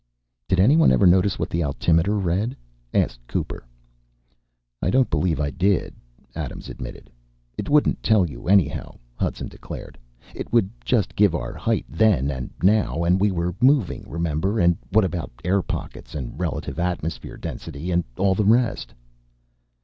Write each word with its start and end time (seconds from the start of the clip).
"Did 0.47 0.59
anyone 0.59 0.91
ever 0.91 1.05
notice 1.05 1.37
what 1.37 1.51
the 1.51 1.61
altimeter 1.61 2.17
read?" 2.17 2.57
asked 2.91 3.19
Cooper. 3.27 3.63
"I 4.81 4.89
don't 4.89 5.11
believe 5.11 5.39
I 5.39 5.51
did," 5.51 5.93
Adams 6.33 6.69
admitted. 6.69 7.11
"It 7.55 7.69
wouldn't 7.69 8.01
tell 8.01 8.27
you, 8.27 8.47
anyhow," 8.47 8.95
Hudson 9.13 9.47
declared. 9.47 9.99
"It 10.33 10.51
would 10.51 10.71
just 10.83 11.15
give 11.15 11.35
our 11.35 11.53
height 11.53 11.85
then 11.87 12.31
and 12.31 12.49
now 12.63 13.03
and 13.03 13.21
we 13.21 13.29
were 13.31 13.53
moving, 13.61 14.03
remember 14.09 14.57
and 14.59 14.75
what 14.89 15.05
about 15.05 15.29
air 15.45 15.61
pockets 15.61 16.15
and 16.15 16.39
relative 16.39 16.79
atmosphere 16.79 17.37
density 17.37 17.91
and 17.91 18.03
all 18.17 18.33
the 18.33 18.43
rest?" 18.43 18.95